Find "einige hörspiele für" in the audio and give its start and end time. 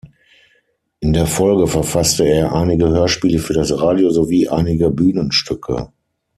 2.55-3.53